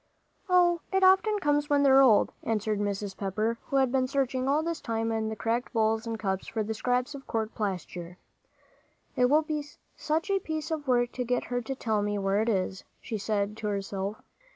"Oh, 0.49 0.81
it 0.91 1.03
often 1.03 1.37
comes 1.37 1.65
on 1.65 1.67
when 1.67 1.83
they're 1.83 2.01
old," 2.01 2.31
answered 2.41 2.79
Mrs. 2.79 3.15
Pepper, 3.15 3.59
who 3.67 3.75
had 3.75 3.91
been 3.91 4.07
searching 4.07 4.47
all 4.47 4.63
this 4.63 4.81
time 4.81 5.11
in 5.11 5.25
all 5.25 5.29
the 5.29 5.35
cracked 5.35 5.71
bowls 5.73 6.07
and 6.07 6.17
cups 6.17 6.47
for 6.47 6.63
the 6.63 6.73
scraps 6.73 7.13
of 7.13 7.27
court 7.27 7.53
plaster. 7.53 8.17
"It 9.15 9.25
will 9.29 9.43
be 9.43 9.63
such 9.95 10.31
a 10.31 10.39
piece 10.39 10.71
of 10.71 10.87
work 10.87 11.11
to 11.11 11.23
get 11.23 11.43
her 11.43 11.61
to 11.61 11.75
tell 11.75 12.01
me 12.01 12.17
where 12.17 12.41
it 12.41 12.49
is," 12.49 12.83
she 12.99 13.19
said 13.19 13.55
to 13.57 13.67
herself. 13.67 14.23